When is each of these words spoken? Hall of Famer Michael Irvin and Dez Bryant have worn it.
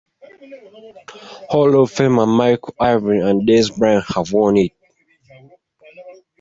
Hall 1.51 1.79
of 1.83 1.91
Famer 1.91 2.27
Michael 2.27 2.73
Irvin 2.81 3.21
and 3.21 3.47
Dez 3.47 3.77
Bryant 3.77 4.03
have 4.15 4.31
worn 4.33 4.57
it. 4.57 4.71